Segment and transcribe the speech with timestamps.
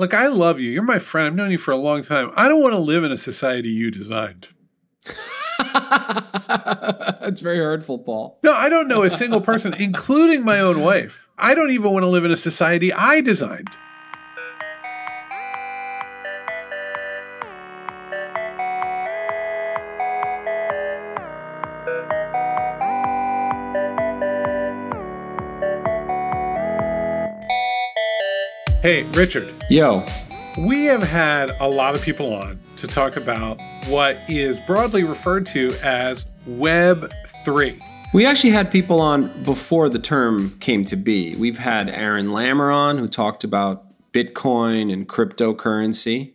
[0.00, 0.70] Look, I love you.
[0.70, 1.26] You're my friend.
[1.26, 2.30] I've known you for a long time.
[2.34, 4.48] I don't want to live in a society you designed.
[7.20, 8.38] That's very hurtful, Paul.
[8.42, 11.28] No, I don't know a single person, including my own wife.
[11.36, 13.76] I don't even want to live in a society I designed.
[28.90, 29.54] Hey, Richard.
[29.70, 30.04] Yo.
[30.58, 35.46] We have had a lot of people on to talk about what is broadly referred
[35.46, 37.08] to as Web
[37.44, 37.78] 3.
[38.12, 41.36] We actually had people on before the term came to be.
[41.36, 46.32] We've had Aaron Lammer on who talked about Bitcoin and cryptocurrency.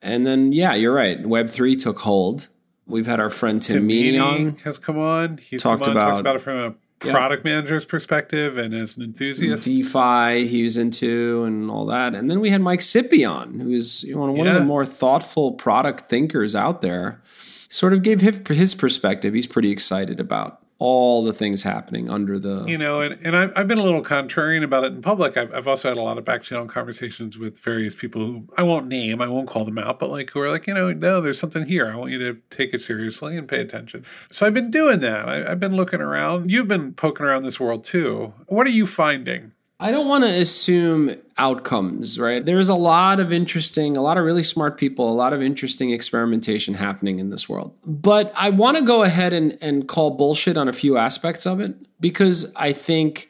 [0.00, 1.20] And then, yeah, you're right.
[1.20, 2.46] Web3 took hold.
[2.86, 4.56] We've had our friend Tim, Tim Meaney on.
[4.58, 5.38] has come on.
[5.38, 9.02] He's talked, on, about, talked about it from a product manager's perspective and as an
[9.02, 9.64] enthusiast.
[9.64, 12.14] DeFi he was into and all that.
[12.14, 14.52] And then we had Mike Scipion, who is you know, one yeah.
[14.52, 17.20] of the more thoughtful product thinkers out there.
[17.68, 19.34] Sort of gave his perspective.
[19.34, 23.52] He's pretty excited about all the things happening under the you know and, and I've,
[23.56, 25.36] I've been a little contrarian about it in public.
[25.36, 28.62] I've, I've also had a lot of back channel conversations with various people who i
[28.62, 31.20] won't name i won't call them out but like who are like you know no
[31.20, 31.90] there's something here.
[31.90, 34.04] I want you to take it seriously and pay attention.
[34.30, 35.28] So i've been doing that.
[35.28, 36.50] I, i've been looking around.
[36.50, 38.34] You've been poking around this world too.
[38.46, 42.42] What are you finding I don't want to assume outcomes, right?
[42.44, 45.90] There's a lot of interesting, a lot of really smart people, a lot of interesting
[45.90, 47.76] experimentation happening in this world.
[47.84, 51.60] But I want to go ahead and, and call bullshit on a few aspects of
[51.60, 53.28] it because I think,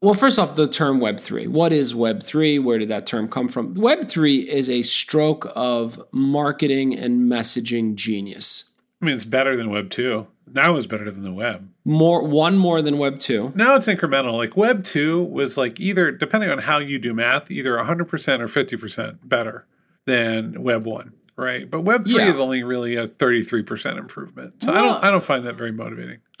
[0.00, 1.48] well, first off, the term Web3.
[1.48, 2.62] What is Web3?
[2.62, 3.74] Where did that term come from?
[3.74, 8.70] Web3 is a stroke of marketing and messaging genius.
[9.02, 11.68] I mean, it's better than Web 2 now is better than the web.
[11.84, 13.52] More one more than web 2.
[13.54, 14.34] Now it's incremental.
[14.34, 18.06] Like web 2 was like either depending on how you do math, either 100% or
[18.08, 19.66] 50% better
[20.06, 21.70] than web 1, right?
[21.70, 22.30] But web 3 yeah.
[22.30, 24.62] is only really a 33% improvement.
[24.62, 26.18] So well, I don't I don't find that very motivating.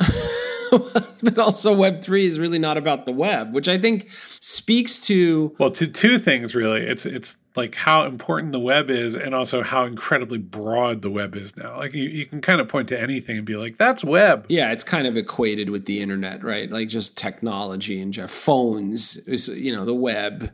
[1.22, 5.70] but also web3 is really not about the web which i think speaks to well
[5.70, 6.82] to two things really.
[6.82, 11.34] It's it's like how important the web is and also how incredibly broad the web
[11.34, 11.76] is now.
[11.76, 14.46] Like you, you can kind of point to anything and be like that's web.
[14.48, 16.70] Yeah it's kind of equated with the internet right?
[16.70, 20.50] Like just technology and just phones is you know the web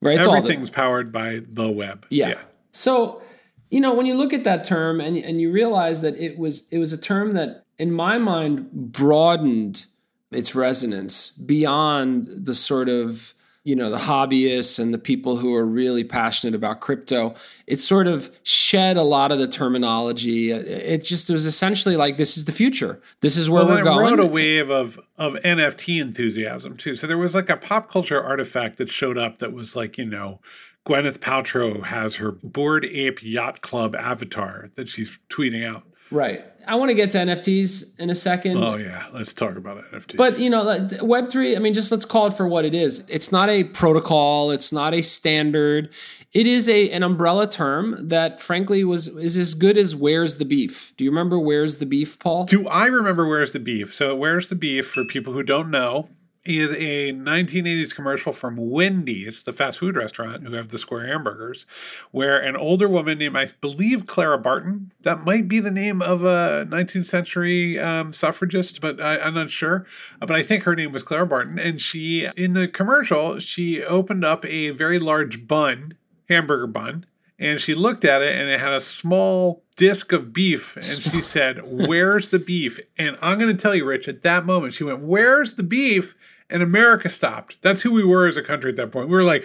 [0.00, 0.18] right?
[0.18, 2.06] It's everything's the, powered by the web.
[2.10, 2.28] Yeah.
[2.28, 2.40] yeah.
[2.72, 3.22] So
[3.70, 6.68] you know when you look at that term and, and you realize that it was
[6.72, 9.86] it was a term that in my mind, broadened
[10.30, 13.34] its resonance beyond the sort of
[13.64, 17.34] you know the hobbyists and the people who are really passionate about crypto.
[17.66, 20.50] It sort of shed a lot of the terminology.
[20.50, 22.98] It just was essentially like this is the future.
[23.20, 26.96] This is where well, we're going it rode a wave of of nft enthusiasm too.
[26.96, 30.06] So there was like a pop culture artifact that showed up that was like you
[30.06, 30.40] know
[30.86, 35.82] gwyneth paltrow has her Bored Ape Yacht Club avatar that she's tweeting out.
[36.10, 36.42] Right.
[36.68, 38.58] I want to get to NFTs in a second.
[38.58, 40.18] Oh yeah, let's talk about NFTs.
[40.18, 41.56] But you know, Web three.
[41.56, 43.04] I mean, just let's call it for what it is.
[43.08, 44.50] It's not a protocol.
[44.50, 45.92] It's not a standard.
[46.34, 50.44] It is a an umbrella term that, frankly, was is as good as "Where's the
[50.44, 52.44] beef." Do you remember "Where's the beef," Paul?
[52.44, 53.94] Do I remember "Where's the beef"?
[53.94, 56.10] So, "Where's the beef" for people who don't know
[56.48, 61.66] is a 1980s commercial from Wendy's, the fast food restaurant who have the square hamburgers,
[62.10, 66.24] where an older woman named, I believe, Clara Barton, that might be the name of
[66.24, 69.84] a 19th century um, suffragist, but I, am not sure.
[70.20, 71.58] But I think her name was Clara Barton.
[71.58, 75.98] And she, in the commercial, she opened up a very large bun,
[76.28, 77.04] hamburger bun,
[77.38, 81.22] and she looked at it and it had a small disc of beef and she
[81.22, 84.82] said where's the beef and i'm going to tell you rich at that moment she
[84.82, 86.16] went where's the beef
[86.50, 87.56] and America stopped.
[87.62, 89.08] That's who we were as a country at that point.
[89.08, 89.44] We were like,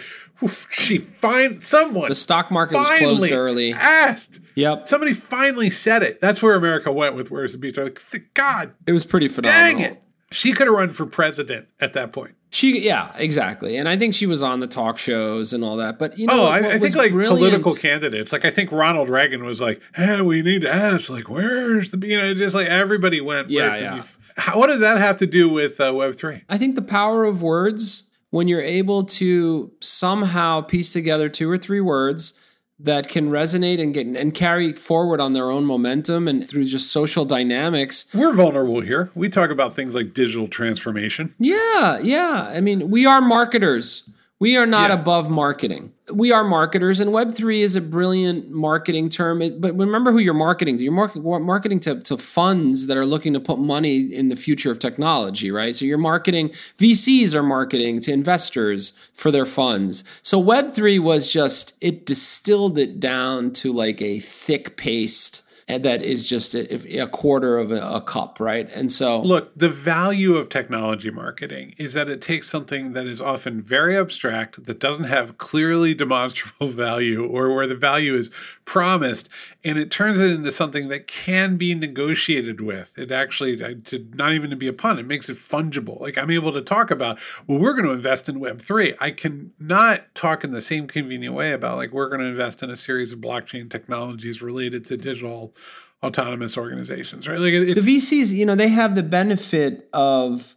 [0.70, 2.08] she find someone.
[2.08, 3.72] The stock market was closed early.
[3.72, 4.40] Asked.
[4.54, 4.86] Yep.
[4.86, 6.20] Somebody finally said it.
[6.20, 8.00] That's where America went with "Where's the Beef." Like,
[8.34, 9.78] God, it was pretty phenomenal.
[9.78, 10.02] Dang it.
[10.30, 12.34] She could have run for president at that point.
[12.50, 15.98] She, yeah, exactly, and I think she was on the talk shows and all that.
[15.98, 17.38] But you know, oh, I, I think like brilliant?
[17.38, 21.28] political candidates, like I think Ronald Reagan was like, "Hey, we need to ask, like,
[21.28, 24.02] where's the you know, just like everybody went, yeah, yeah."
[24.36, 26.42] How, what does that have to do with uh, Web three?
[26.48, 31.56] I think the power of words when you're able to somehow piece together two or
[31.56, 32.34] three words
[32.80, 36.90] that can resonate and get and carry forward on their own momentum and through just
[36.90, 38.06] social dynamics.
[38.12, 39.10] We're vulnerable here.
[39.14, 41.32] We talk about things like digital transformation.
[41.38, 42.50] Yeah, yeah.
[42.52, 44.10] I mean, we are marketers
[44.44, 44.96] We are not Yeah.
[45.00, 45.92] above marketing.
[46.12, 49.40] We are marketers, and Web3 is a brilliant marketing term.
[49.40, 50.84] It- but remember who you're marketing to.
[50.84, 54.70] You're marketing, marketing to, to funds that are looking to put money in the future
[54.70, 55.74] of technology, right?
[55.74, 60.04] So you're marketing, VCs are marketing to investors for their funds.
[60.20, 66.02] So Web3 was just, it distilled it down to like a thick paste and that
[66.02, 68.68] is just a, a quarter of a, a cup, right?
[68.74, 73.20] And so Look, the value of technology marketing is that it takes something that is
[73.20, 78.30] often very abstract, that doesn't have clearly demonstrable value, or where the value is
[78.64, 79.28] promised,
[79.62, 82.96] and it turns it into something that can be negotiated with.
[82.96, 86.00] It actually, to not even to be a pun, it makes it fungible.
[86.00, 88.94] Like I'm able to talk about, well, we're going to invest in Web three.
[89.00, 92.62] I can not talk in the same convenient way about like we're going to invest
[92.62, 95.54] in a series of blockchain technologies related to digital
[96.02, 97.38] autonomous organizations, right?
[97.38, 100.54] Like the VCs, you know, they have the benefit of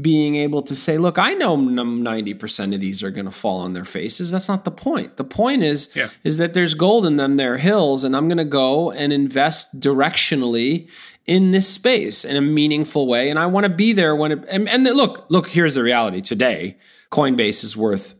[0.00, 3.72] being able to say, look, I know 90% of these are going to fall on
[3.72, 4.32] their faces.
[4.32, 5.16] That's not the point.
[5.16, 6.08] The point is Yeah.
[6.24, 9.78] is that there's gold in them, there hills, and I'm going to go and invest
[9.78, 10.90] directionally
[11.24, 14.44] in this space in a meaningful way and I want to be there when it
[14.50, 16.76] and, and look, look, here's the reality today.
[17.10, 18.14] Coinbase is worth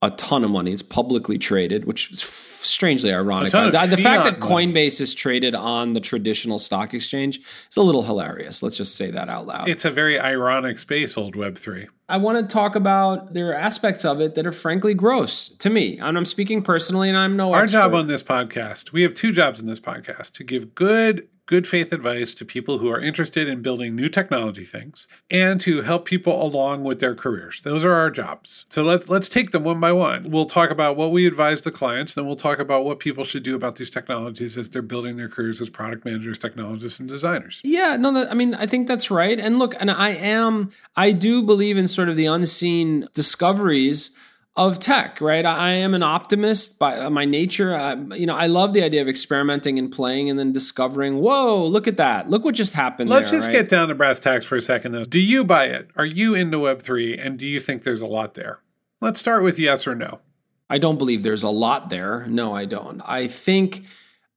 [0.00, 0.72] a ton of money.
[0.72, 2.22] It's publicly traded, which is
[2.64, 3.52] strangely ironic.
[3.52, 4.66] The, fact that fiat money.
[4.66, 8.62] Coinbase is traded on the traditional stock exchange is a little hilarious.
[8.62, 9.68] Let's just say that out loud.
[9.68, 11.88] it's a very ironic space, old Web three.
[12.08, 15.70] I want to talk about there are aspects of it that are frankly gross to
[15.70, 15.98] me.
[15.98, 17.78] And I'm speaking personally, and I'm no Our expert.
[17.78, 21.68] job on this podcast, we have two jobs in this podcast to give good, good
[21.68, 26.06] faith advice to people who are interested in building new technology things and to help
[26.06, 27.60] people along with their careers.
[27.60, 28.64] Those are our jobs.
[28.70, 30.30] So let's let's take them one by one.
[30.30, 33.42] We'll talk about what we advise the clients, then we'll talk about what people should
[33.42, 37.60] do about these technologies as they're building their careers as product managers, technologists, and designers.
[37.62, 39.38] Yeah, no, that, I mean, I think that's right.
[39.38, 44.10] And look, and I am, I do believe in sort of the unseen discoveries
[44.54, 45.46] of tech, right?
[45.46, 47.74] I am an optimist by uh, my nature.
[47.74, 51.64] I, you know, I love the idea of experimenting and playing and then discovering, whoa,
[51.64, 52.28] look at that.
[52.28, 53.08] Look what just happened.
[53.08, 53.54] Let's there, just right?
[53.54, 55.04] get down to brass tacks for a second, though.
[55.04, 55.88] Do you buy it?
[55.96, 58.60] Are you into Web3 and do you think there's a lot there?
[59.00, 60.20] Let's start with yes or no.
[60.68, 62.26] I don't believe there's a lot there.
[62.26, 63.02] No, I don't.
[63.04, 63.84] I think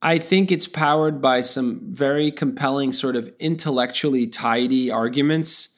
[0.02, 5.70] I think it's powered by some very compelling sort of intellectually tidy arguments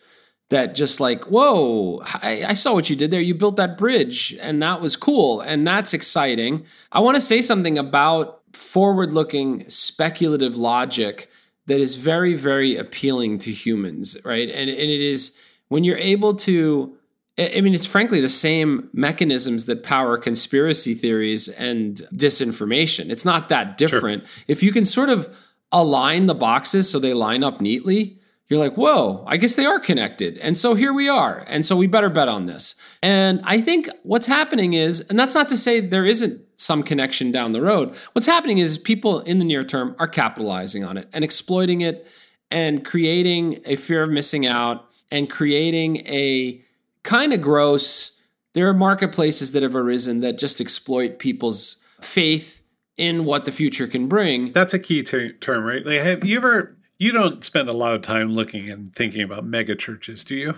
[0.49, 3.19] that just like, whoa, I, I saw what you did there.
[3.19, 6.65] You built that bridge and that was cool and that's exciting.
[6.91, 11.29] I want to say something about forward looking speculative logic
[11.65, 14.49] that is very, very appealing to humans, right?
[14.49, 16.97] And, and it is when you're able to
[17.37, 23.09] I I mean, it's frankly the same mechanisms that power conspiracy theories and disinformation.
[23.09, 24.23] It's not that different.
[24.47, 25.37] If you can sort of
[25.71, 28.16] align the boxes so they line up neatly,
[28.49, 30.37] you're like, whoa, I guess they are connected.
[30.37, 31.43] And so here we are.
[31.47, 32.75] And so we better bet on this.
[33.03, 37.31] And I think what's happening is, and that's not to say there isn't some connection
[37.31, 37.95] down the road.
[38.13, 42.09] What's happening is people in the near term are capitalizing on it and exploiting it
[42.49, 46.63] and creating a fear of missing out and creating a
[47.03, 48.19] kind of gross.
[48.53, 52.61] There are marketplaces that have arisen that just exploit people's faith
[52.95, 54.51] in what the future can bring.
[54.53, 55.85] That's a key ter- term, right?
[55.85, 56.76] Like, have you ever?
[56.97, 60.55] You don't spend a lot of time looking and thinking about mega churches, do you?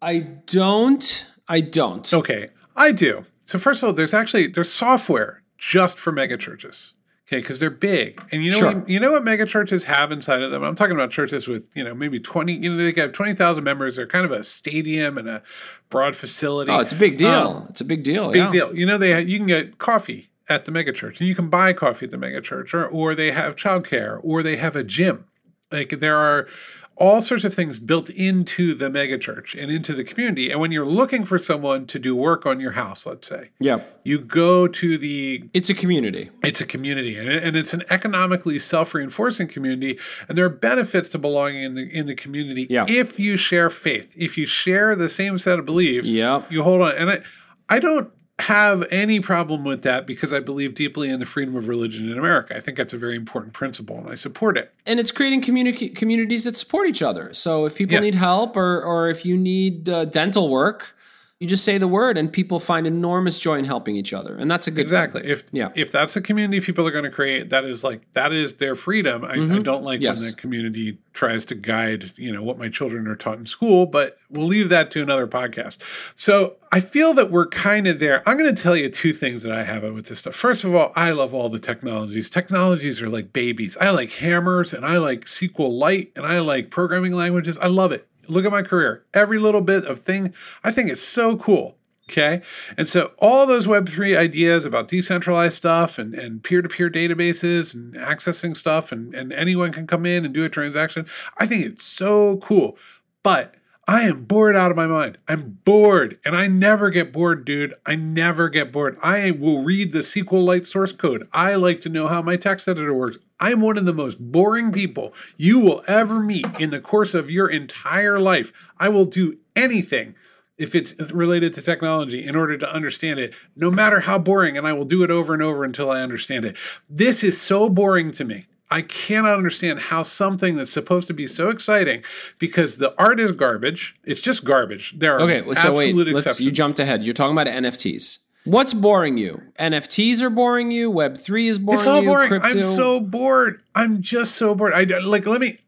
[0.00, 1.26] I don't.
[1.48, 2.12] I don't.
[2.12, 3.26] Okay, I do.
[3.44, 6.94] So first of all, there's actually there's software just for mega churches.
[7.26, 8.74] Okay, because they're big, and you know Sure.
[8.74, 10.64] what, you know what mega churches have inside of them.
[10.64, 12.54] I'm talking about churches with you know maybe twenty.
[12.54, 13.96] You know they have twenty thousand members.
[13.96, 15.42] They're kind of a stadium and a
[15.90, 16.72] broad facility.
[16.72, 17.30] Oh, it's a big deal.
[17.30, 18.30] Um, it's a big deal.
[18.32, 18.50] big yeah.
[18.50, 18.74] deal.
[18.76, 22.06] You know, they you can get coffee at the megachurch, and you can buy coffee
[22.06, 25.26] at the megachurch, or or they have childcare, or they have a gym.
[25.72, 26.48] Like there are
[26.96, 30.50] all sorts of things built into the megachurch and into the community.
[30.50, 33.80] And when you're looking for someone to do work on your house, let's say, Yeah.
[34.04, 36.28] you go to the It's a community.
[36.42, 39.98] it's a community and, and it's an economically self-reinforcing community
[40.28, 42.84] and there are benefits to belonging in the in the community Yeah.
[42.86, 46.82] if you share faith if you share the same set of beliefs Yeah, you hold
[46.82, 47.20] on and i
[47.68, 48.10] i don't
[48.40, 52.18] have any problem with that because i believe deeply in the freedom of religion in
[52.18, 55.40] america i think that's a very important principle and i support it and it's creating
[55.42, 57.32] communi- communities that support each other.
[57.32, 58.00] So if people Yeah.
[58.00, 60.96] need help or or if you need uh, dental work,
[61.40, 64.36] you just say the word and people find enormous joy in helping each other.
[64.36, 64.98] And that's a good thing.
[65.02, 65.22] Exactly.
[65.24, 65.70] If Yeah.
[65.74, 68.74] if that's the community people are going to create, that is like that is their
[68.74, 69.24] freedom.
[69.24, 70.02] I, I don't like Mm-hmm.
[70.04, 70.20] Yes.
[70.20, 73.86] when the community tries to guide, you know, what my children are taught in school,
[73.86, 75.78] but we'll leave that to another podcast.
[76.14, 78.22] So I feel that we're kind of there.
[78.28, 80.34] I'm going to tell you two things that I have with this stuff.
[80.36, 82.28] First of all, I love all the technologies.
[82.28, 83.78] Technologies are like babies.
[83.80, 87.58] I like hammers and I like sql SQLite and I like programming languages.
[87.58, 88.06] I love it.
[88.30, 89.04] Look at my career.
[89.12, 90.32] Every little bit of thing,
[90.62, 91.76] I think it's so cool.
[92.08, 92.42] Okay.
[92.76, 98.56] And so all those Web3 ideas about decentralized stuff and, and peer-to-peer databases and accessing
[98.56, 101.06] stuff and, and anyone can come in and do a transaction,
[101.38, 102.76] I think it's so cool.
[103.22, 103.54] But
[103.90, 105.18] I am bored out of my mind.
[105.26, 106.16] I'm bored.
[106.24, 107.74] And I never get bored, dude.
[107.84, 108.96] I never get bored.
[109.02, 111.26] I will read the SQLite source code.
[111.32, 113.18] I like to know how my text editor works.
[113.40, 117.32] I'm one of the most boring people you will ever meet in the course of
[117.32, 118.52] your entire life.
[118.78, 120.14] I will do anything
[120.56, 124.68] if it's related to technology in order to understand it, no matter how boring, and
[124.68, 126.56] I will do it over and over until I understand it.
[126.88, 128.46] This is so boring to me.
[128.70, 132.04] I cannot understand how something that's supposed to be so exciting
[132.38, 133.96] because the art is garbage.
[134.04, 134.94] It's just garbage.
[134.96, 135.96] There are Okay, so wait,
[136.40, 137.02] you jumped ahead.
[137.02, 138.20] You're talking about NFTs.
[138.44, 139.42] What's boring you?
[139.58, 140.90] NFTs are boring you.
[140.90, 142.08] Web three is boring It's all you.
[142.08, 142.28] boring.
[142.28, 142.48] Crypto.
[142.48, 143.60] I'm so bored.
[143.74, 144.72] I'm just so bored.
[144.72, 145.26] I like.
[145.26, 145.58] Let me.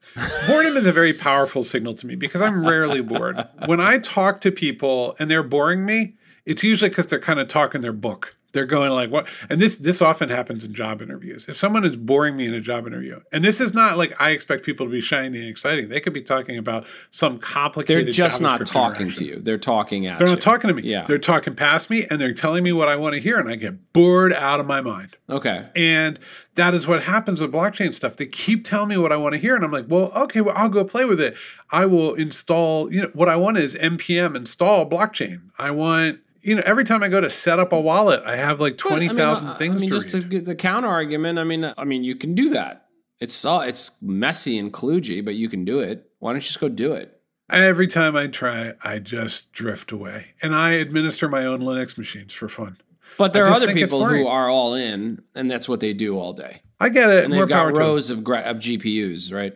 [0.47, 3.47] Boredom is a very powerful signal to me because I'm rarely bored.
[3.67, 7.49] When I talk to people and they're boring me, it's usually because they're kind of
[7.49, 8.37] talking their book.
[8.53, 9.27] They're going like what?
[9.49, 11.47] And this this often happens in job interviews.
[11.49, 14.31] If someone is boring me in a job interview, and this is not like I
[14.31, 15.89] expect people to be shiny and exciting.
[15.89, 18.07] They could be talking about some complicated.
[18.07, 19.41] They're just not talking to you.
[19.41, 20.35] They're talking at They're you.
[20.35, 20.83] not talking to me.
[20.83, 21.07] Yeah.
[21.07, 23.57] They're talking past me and they're telling me what I want to hear, and I
[23.57, 25.17] get bored out of my mind.
[25.29, 25.69] Okay.
[25.75, 26.19] And
[26.55, 28.17] that is what happens with blockchain stuff.
[28.17, 29.57] They keep telling me what I want to hear.
[29.57, 31.35] And I'm like, well, okay, well, I'll go play with it.
[31.71, 35.51] I will install, you know, what I want is NPM install blockchain.
[35.59, 38.61] I want, you know, every time I go to set up a wallet, I have
[38.61, 41.39] like But, I mean, 20,000 things I mean, to just to get the counter argument.
[41.39, 42.87] I mean, I mean, you can do that.
[43.21, 46.11] It's uh, it's messy and kludgy, but you can do it.
[46.19, 47.19] Why don't you just go do it?
[47.53, 50.29] every time I try, I just drift away.
[50.43, 52.79] And I administer my own Linux machines for fun.
[53.19, 56.19] But there I are other people who are all in, and that's what they do
[56.19, 56.63] all day.
[56.81, 57.25] I get it.
[57.25, 59.55] And More they've power got rows of gra- of GPUs, right?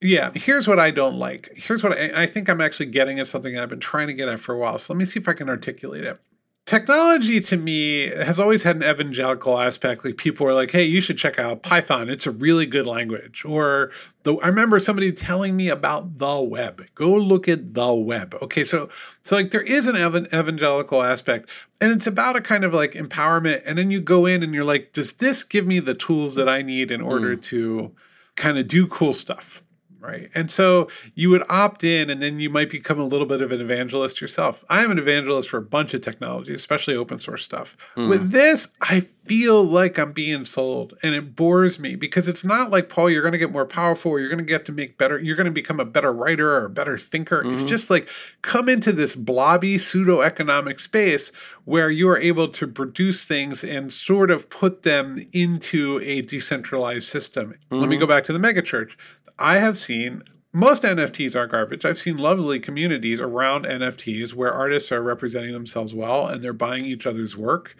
[0.00, 1.48] Yeah, here's what I don't like.
[1.56, 4.28] Here's what I, I think I'm actually getting at something I've been trying to get
[4.28, 4.78] at for a while.
[4.78, 6.20] So let me see if I can articulate it.
[6.68, 10.04] Technology to me has always had an evangelical aspect.
[10.04, 12.10] Like people are like, "Hey, you should check out Python.
[12.10, 13.90] It's a really good language." Or
[14.22, 16.84] the, I remember somebody telling me about the web.
[16.94, 18.34] Go look at the web.
[18.42, 18.90] Okay, so
[19.22, 21.48] so like there is an evan- evangelical aspect,
[21.80, 23.62] and it's about a kind of like empowerment.
[23.64, 26.50] And then you go in and you're like, "Does this give me the tools that
[26.50, 27.42] I need in order mm.
[27.44, 27.92] to
[28.36, 29.64] kind of do cool stuff?"
[30.00, 30.30] Right?
[30.34, 33.52] And so you would opt in, and then you might become a little bit of
[33.52, 34.64] an evangelist yourself.
[34.68, 37.76] I am an evangelist for a bunch of technology, especially open source stuff.
[37.94, 38.08] Hmm.
[38.08, 42.70] With this, I feel like I'm being sold, and it bores me because it's not
[42.70, 43.10] like Paul.
[43.10, 44.18] You're going to get more powerful.
[44.18, 45.18] You're going to get to make better.
[45.18, 47.42] You're going to become a better writer or a better thinker.
[47.42, 47.66] It's mm-hmm.
[47.66, 48.08] just like
[48.42, 51.30] come into this blobby pseudo economic space
[51.68, 57.06] where you are able to produce things and sort of put them into a decentralized
[57.06, 57.54] system.
[57.70, 58.00] Let me mm-hmm.
[58.00, 58.92] go back to the megachurch.
[59.38, 61.84] I have seen most NFTs are garbage.
[61.84, 66.84] I've seen lovely communities around NFTs where artists are representing themselves well and they're buying
[66.84, 67.76] each other's work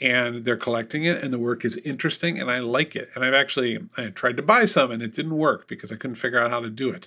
[0.00, 3.08] and they're collecting it and the work is interesting and I like it.
[3.14, 6.16] And I've actually I tried to buy some and it didn't work because I couldn't
[6.16, 7.06] figure out how to do it.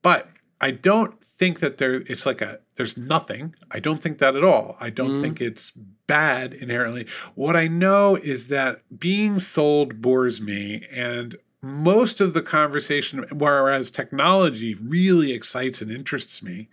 [0.00, 0.28] But
[0.60, 3.54] I don't think that there it's like a there's nothing.
[3.70, 4.76] I don't think that at all.
[4.80, 5.20] I don't mm-hmm.
[5.20, 5.72] think it's
[6.06, 7.06] bad inherently.
[7.34, 13.90] What I know is that being sold bores me and most of the conversation whereas
[13.90, 16.68] technology really excites and interests me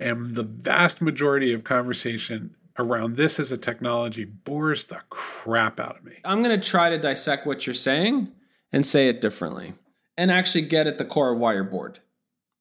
[0.00, 5.98] and the vast majority of conversation around this as a technology bores the crap out
[5.98, 6.14] of me.
[6.24, 8.32] I'm going to try to dissect what you're saying
[8.72, 9.74] and say it differently
[10.16, 12.00] and actually get at the core of why you're bored.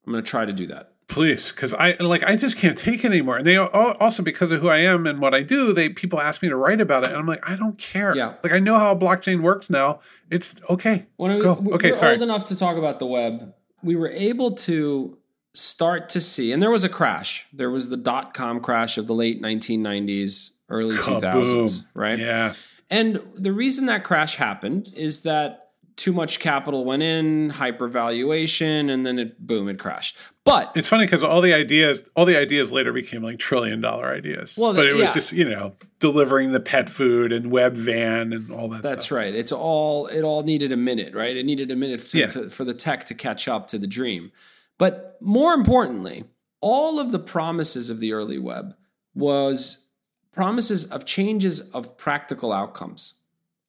[0.06, 0.91] I'm going to try to do that.
[1.12, 3.38] Please, because I like I just can't take it anymore.
[3.38, 6.42] And they also because of who I am and what I do, they people ask
[6.42, 8.16] me to write about it, and I'm like, I don't care.
[8.16, 8.36] Yeah.
[8.44, 10.00] like I know how blockchain works now.
[10.30, 11.08] It's okay.
[11.18, 11.54] When we, Go.
[11.56, 12.14] we- Okay, we're sorry.
[12.14, 13.54] old enough to talk about the web,
[13.84, 15.18] we were able to
[15.54, 17.46] start to see, and there was a crash.
[17.52, 22.18] There was the dot com crash of the late 1990s, early 2000s, right?
[22.18, 22.54] Yeah,
[22.90, 25.61] And the reason that crash happened is that
[25.96, 30.18] too much capital went in, hypervaluation, and then it boom, it crashed.
[30.44, 34.12] But it's funny because all the ideas, all the ideas later became like trillion dollar
[34.14, 34.58] ideas.
[34.58, 35.14] Well, but it was yeah.
[35.14, 38.82] just you know delivering the pet food and Webvan and all that.
[38.82, 39.18] That's stuff.
[39.18, 39.34] right.
[39.34, 41.36] It's all it all needed a minute, right?
[41.36, 42.28] It needed a minute to, Yeah.
[42.28, 44.32] to- for the tech to catch up to the dream.
[44.78, 46.24] But more importantly,
[46.60, 48.76] all of the promises of the early web
[49.14, 49.88] was
[50.32, 53.16] promises of changes of practical outcomes,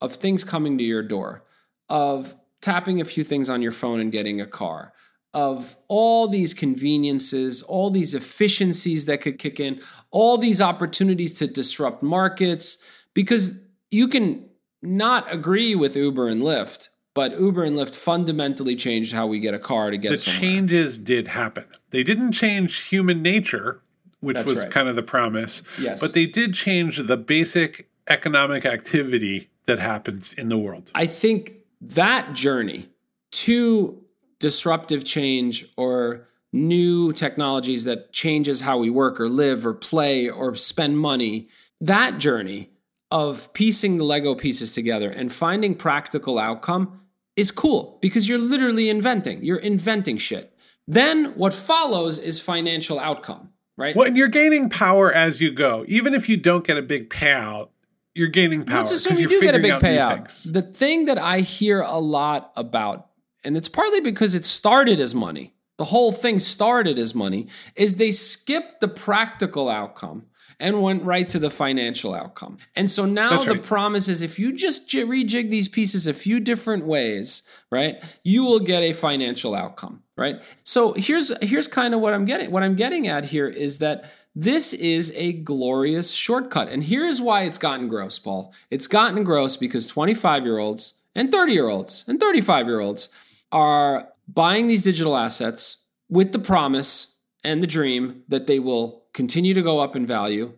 [0.00, 1.45] of things coming to your door,
[1.89, 4.93] of tapping a few things on your phone and getting a car,
[5.35, 11.47] of all these conveniences, all these efficiencies that could kick in, all these opportunities to
[11.47, 12.79] disrupt markets,
[13.15, 13.61] because
[13.91, 14.49] you can
[14.83, 19.55] not agree with Uber and Lyft, but Uber and Lyft fundamentally changed how we get
[19.55, 20.41] a car to get The somewhere.
[20.41, 21.65] changes did happen.
[21.91, 23.83] They didn't change human nature
[24.23, 24.71] which That's was right.
[24.71, 25.62] kind of the promise.
[25.79, 26.01] Yes.
[26.01, 30.91] But they did change the basic economic activity that happens in the world.
[30.95, 32.89] I think that journey
[33.33, 34.03] to
[34.39, 40.55] disruptive change or new technologies that changes how we work or live or play or
[40.55, 41.49] spend money,
[41.81, 42.71] that journey
[43.11, 47.01] of piecing the Lego pieces together and finding practical outcome
[47.37, 49.43] is cool because you're literally inventing.
[49.43, 50.57] You're inventing shit.
[50.87, 53.97] Then what follows is financial outcome, right?
[53.97, 55.85] Well, and you're gaining power as you go.
[55.89, 57.69] Even if you don't get a big payout,
[58.14, 58.78] you're gaining power.
[58.78, 60.50] Let's assume you do get a big payout.
[60.50, 63.09] The thing that I hear a lot about,
[63.45, 67.95] and it's partly because it started as money, the whole thing started as money, is
[67.95, 70.26] they skipped the practical outcome
[70.62, 72.57] and went right to the financial outcome.
[72.76, 73.62] And so now That's the right.
[73.62, 78.61] promise is if you just rejig these pieces a few different ways, right, you will
[78.61, 80.40] get a financial outcome, right?
[80.62, 84.11] So here's here's kind of what I'm getting what I'm getting at here is that
[84.37, 86.69] this is a glorious shortcut.
[86.69, 88.54] And here's why it's gotten gross, Paul.
[88.71, 93.09] It's gotten gross because 25 year olds and 30 year olds and 35 year olds
[93.50, 95.78] are buying these digital assets
[96.09, 97.12] with the promise
[97.45, 100.53] and the dream that they will continue to go up in value.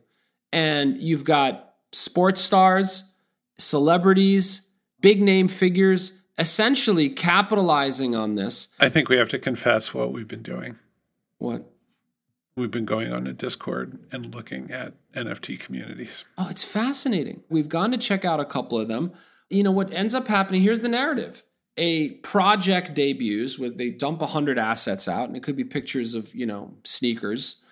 [0.53, 3.11] And you've got sports stars,
[3.57, 8.75] celebrities, big name figures essentially capitalizing on this.
[8.81, 10.79] I think we have to confess what we've been doing.
[11.39, 11.71] What?
[12.57, 16.25] We've been going on a Discord and looking at NFT communities.
[16.39, 17.43] Oh, it's fascinating.
[17.49, 19.13] We've gone to check out a couple of them.
[19.51, 20.63] You know what ends up happening?
[20.63, 21.45] Here's the narrative.
[21.77, 26.35] A project debuts with they dump 100 assets out and it could be pictures of,
[26.35, 27.63] you know, sneakers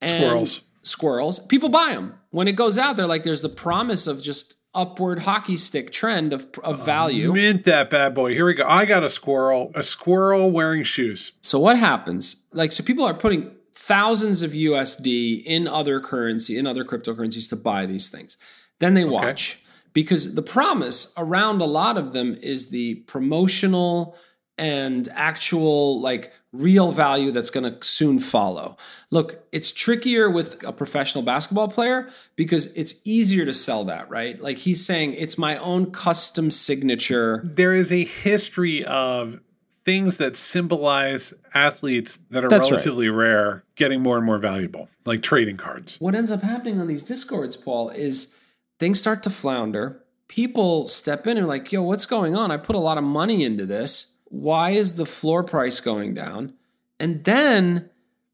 [0.00, 0.60] and Squirrels.
[0.82, 1.40] Squirrels.
[1.40, 2.14] People buy them.
[2.30, 6.32] When it goes out, they're like there's the promise of just upward hockey stick trend
[6.32, 7.32] of of oh, value.
[7.32, 8.32] Mint that bad boy.
[8.32, 8.64] Here we go.
[8.66, 9.72] I got a squirrel.
[9.74, 11.32] A squirrel wearing shoes.
[11.40, 12.36] So what happens?
[12.52, 17.56] Like, so people are putting thousands of USD in other currency, in other cryptocurrencies to
[17.56, 18.36] buy these things.
[18.78, 19.60] Then they watch
[19.92, 24.16] because the promise around a lot of them is the promotional
[24.58, 28.76] and actual like real value that's going to soon follow.
[29.10, 34.40] Look, it's trickier with a professional basketball player because it's easier to sell that, right?
[34.40, 37.40] Like he's saying it's my own custom signature.
[37.42, 39.40] There is a history of
[39.84, 42.76] things that symbolize athletes that are That's right.
[42.76, 45.96] relatively rare getting more and more valuable, like trading cards.
[46.00, 48.34] what ends up happening on these discords paul is
[48.80, 52.74] things start to flounder people step in and like yo what's going on i put
[52.74, 56.52] a lot of money into this why is the floor price going down
[56.98, 57.88] and then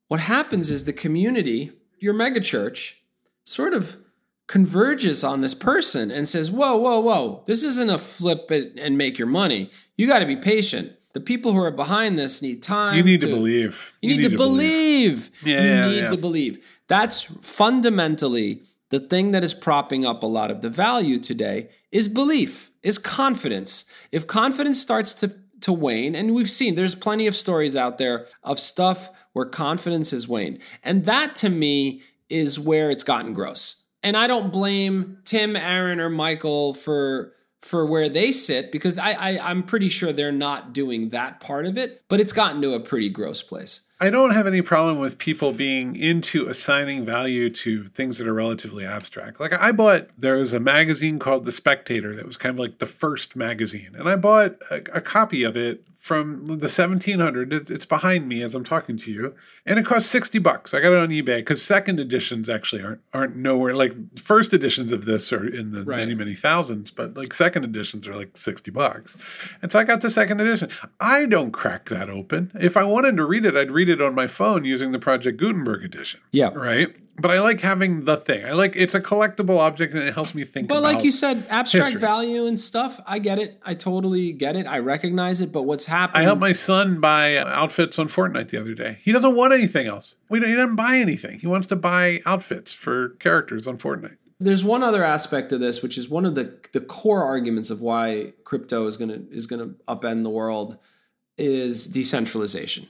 [0.08, 2.94] what happens is the community your megachurch
[3.44, 3.98] sort of
[4.46, 8.96] converges on this person and says whoa whoa whoa this isn't a flip it and
[8.96, 12.62] make your money you got to be patient the people who are behind this need
[12.62, 13.94] time You need to, believe.
[14.02, 15.30] you need, to, believe.
[15.42, 16.10] Yeah, you yeah, need yeah.
[16.10, 16.82] to believe.
[16.88, 22.08] That's fundamentally the thing that is propping up a lot of the value today is
[22.08, 23.84] belief, is confidence.
[24.12, 28.26] If confidence starts to to wane, and we've seen there's plenty of stories out there
[28.42, 30.62] of stuff where confidence has waned.
[30.84, 33.82] And that to me is where it's gotten gross.
[34.02, 39.12] And I don't blame Tim, Aaron, or Michael for for where they sit because I,
[39.12, 42.74] I I'm pretty sure they're not doing that part of it, but it's gotten to
[42.74, 43.85] a pretty gross place.
[43.98, 48.34] I don't have any problem with people being into assigning value to things that are
[48.34, 49.40] relatively abstract.
[49.40, 52.78] Like I bought, there was a magazine called The Spectator that was kind of like
[52.78, 57.52] the first magazine, and I bought a, a copy of it from the 1700.
[57.52, 60.74] It, it's behind me as I'm talking to you, and it cost 60 bucks.
[60.74, 63.74] I got it on eBay because second editions actually aren't aren't nowhere.
[63.74, 65.98] Like first editions of this are in the Right.
[65.98, 69.16] many many thousands, but like second editions are like 60 bucks.
[69.62, 70.70] And so I got the second edition.
[71.00, 72.52] I don't crack that open.
[72.60, 75.38] If I wanted to read it, I'd read it on my phone using the Project
[75.38, 76.20] Gutenberg edition.
[76.30, 76.48] Yeah.
[76.54, 76.94] Right?
[77.18, 78.44] But I like having the thing.
[78.44, 80.82] I like it's a collectible object and it helps me think about it.
[80.82, 82.00] But like you said, abstract history.
[82.00, 83.58] value and stuff, I get it.
[83.64, 84.66] I totally get it.
[84.66, 85.52] I recognize it.
[85.52, 86.22] But what's happening?
[86.22, 88.98] I helped my son buy outfits on Fortnite the other day.
[89.02, 90.16] He doesn't want anything else.
[90.28, 91.38] We don't, he doesn't buy anything.
[91.38, 94.16] He wants to buy outfits for characters on Fortnite.
[94.38, 97.80] There's one other aspect of this, which is one of the the core arguments of
[97.80, 100.76] why crypto is gonna is gonna upend the world,
[101.38, 102.88] is decentralization.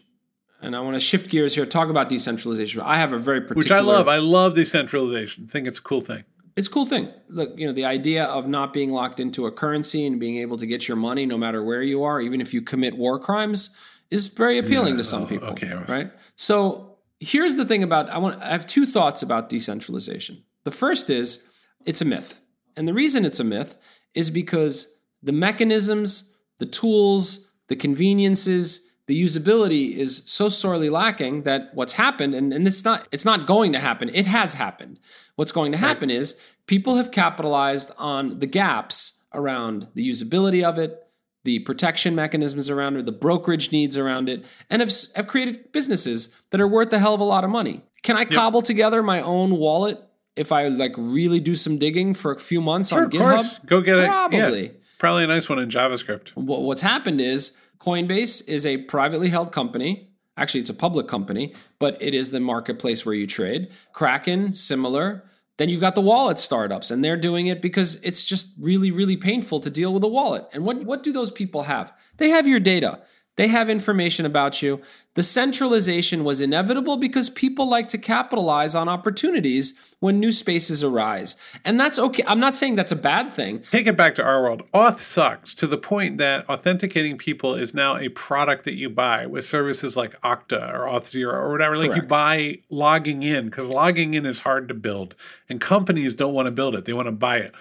[0.66, 2.80] And I want to shift gears here, talk about decentralization.
[2.80, 4.08] I have a very particular, Which I love.
[4.08, 5.46] I love decentralization.
[5.48, 6.24] I think it's a cool thing.
[6.56, 7.08] it's a cool thing.
[7.28, 10.56] Look, you know, the idea of not being locked into a currency and being able
[10.56, 13.70] to get your money no matter where you are, even if you commit war crimes,
[14.10, 15.48] is very appealing to some oh, people.
[15.50, 15.72] okay.
[15.86, 16.10] Right?
[16.34, 20.42] So here's the thing about I want I have two thoughts about decentralization.
[20.64, 21.46] The first is
[21.84, 22.40] it's a myth.
[22.76, 23.76] And the reason it's a myth
[24.14, 31.70] is because the mechanisms, the tools, the conveniences, the usability is so sorely lacking that
[31.74, 34.10] what's happened and, and it's not it's not going to happen.
[34.12, 34.98] It has happened.
[35.36, 36.18] What's going to happen right.
[36.18, 41.02] is people have capitalized on the gaps around the usability of it
[41.44, 46.36] the protection mechanisms around it the brokerage needs around it and have, have created businesses
[46.50, 47.82] that are worth a hell of a lot of money.
[48.02, 48.30] Can i yep.
[48.30, 50.00] cobble together my own wallet
[50.34, 53.66] if i like really do some digging for a few months sure, on github?
[53.66, 54.06] go get it.
[54.06, 55.24] Probably yeah, probably.
[55.24, 56.30] A nice one in javascript.
[56.34, 60.10] What's happened is Coinbase is a privately held company.
[60.36, 63.68] Actually, it's a public company, but it is the marketplace where you trade.
[63.92, 65.24] Kraken, similar.
[65.56, 69.16] Then you've got the wallet startups, and they're doing it because it's just really, really
[69.16, 70.46] painful to deal with a wallet.
[70.52, 71.92] And what, what do those people have?
[72.18, 73.00] They have your data.
[73.36, 74.80] They have information about you.
[75.12, 81.36] The centralization was inevitable because people like to capitalize on opportunities when new spaces arise.
[81.64, 82.22] And that's okay.
[82.26, 83.60] I'm not saying that's a bad thing.
[83.60, 84.62] Take it back to our world.
[84.72, 89.26] Auth sucks to the point that authenticating people is now a product that you buy
[89.26, 91.76] with services like Okta or Auth0 or whatever.
[91.76, 91.92] Correct.
[91.92, 95.14] Like you buy logging in because logging in is hard to build
[95.48, 97.54] and companies don't want to build it, they want to buy it.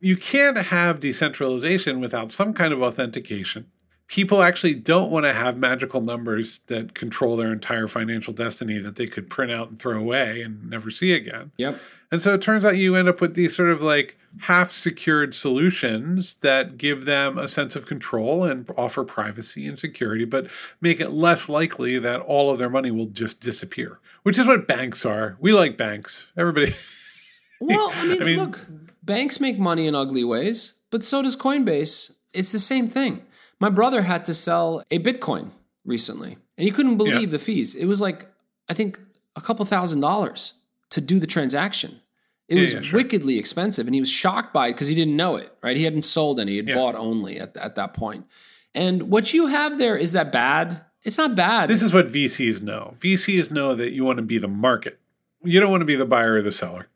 [0.00, 3.66] You can't have decentralization without some kind of authentication
[4.12, 8.96] people actually don't want to have magical numbers that control their entire financial destiny that
[8.96, 11.50] they could print out and throw away and never see again.
[11.56, 11.80] Yep.
[12.10, 15.34] And so it turns out you end up with these sort of like half secured
[15.34, 20.46] solutions that give them a sense of control and offer privacy and security, but
[20.82, 24.68] make it less likely that all of their money will just disappear, which is what
[24.68, 25.38] banks are.
[25.40, 26.26] We like banks.
[26.36, 26.74] Everybody.
[27.62, 28.66] well, I mean, I mean look,
[29.02, 32.14] banks make money in ugly ways, but so does Coinbase.
[32.34, 33.22] It's the same thing.
[33.62, 35.50] My brother had to sell a Bitcoin
[35.84, 37.26] recently, and he couldn't believe yeah.
[37.26, 37.76] the fees.
[37.76, 38.26] It was like,
[38.68, 38.98] I think,
[39.36, 40.54] a couple thousand dollars
[40.90, 42.00] to do the transaction.
[42.48, 42.98] It was yeah, sure.
[42.98, 45.76] wickedly expensive, and he was shocked by it because he didn't know it, right?
[45.76, 48.26] He hadn't sold any, he had bought only at, at that point.
[48.74, 50.84] And what you have there is that bad?
[51.04, 51.70] It's not bad.
[51.70, 52.94] This is what VCs know.
[52.98, 54.98] VCs know that you want to be the market.
[55.44, 56.88] You don't want to be the buyer or the seller.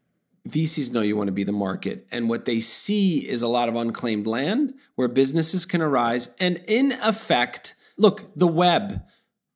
[0.46, 2.06] VCs know you want to be the market.
[2.10, 6.34] And what they see is a lot of unclaimed land where businesses can arise.
[6.38, 9.02] And in effect, look, the web,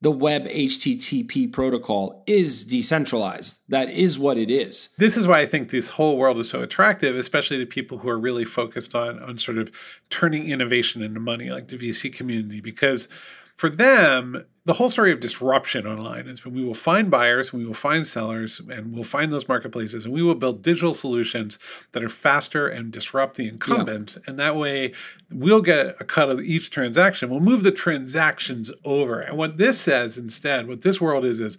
[0.01, 3.61] the web HTTP protocol is decentralized.
[3.69, 4.91] That is what it is.
[4.99, 8.09] This is why I think this whole world is so attractive, especially to people who
[8.09, 9.71] are really focused on, on sort of
[10.09, 13.09] turning innovation into money, like the VC community, because
[13.61, 17.67] for them, the whole story of disruption online is when we will find buyers, we
[17.67, 21.59] will find sellers, and we'll find those marketplaces, and we will build digital solutions
[21.93, 24.17] that are faster and disrupt the incumbents.
[24.17, 24.31] Yeah.
[24.31, 24.95] And that way,
[25.31, 27.29] we'll get a cut of each transaction.
[27.29, 29.21] We'll move the transactions over.
[29.21, 31.59] And what this says instead, what this world is, is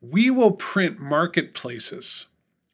[0.00, 2.26] we will print marketplaces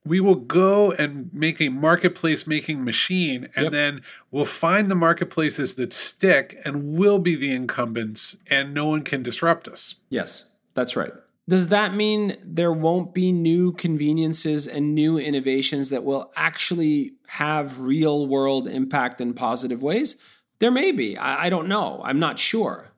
[0.07, 3.73] we will go and make a marketplace making machine and yep.
[3.73, 9.03] then we'll find the marketplaces that stick and we'll be the incumbents and no one
[9.03, 9.97] can disrupt us.
[10.09, 11.12] Yes, that's right.
[11.49, 17.81] Does that mean there won't be new conveniences and new innovations that will actually have
[17.81, 20.16] real world impact in positive ways?
[20.59, 21.16] There may be.
[21.16, 22.01] I, I don't know.
[22.05, 22.92] I'm not sure.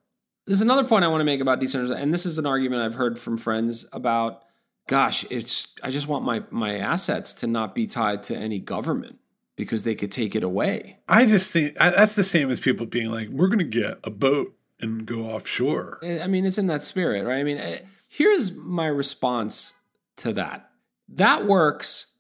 [0.47, 2.94] There's another point I want to make about decentralization, and this is an argument I've
[2.94, 4.44] heard from friends about
[4.88, 9.20] gosh, it's I just want my my assets to not be tied to any government
[9.55, 10.98] because they could take it away.
[11.09, 14.11] I just think that's the same as people being like, we're going to get a
[14.11, 15.98] boat and go offshore.
[16.03, 17.40] I mean, it's in that spirit, right?
[17.40, 19.74] I mean, eh, here's my response
[20.16, 20.70] to that.
[21.09, 22.16] That works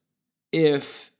[0.50, 1.12] if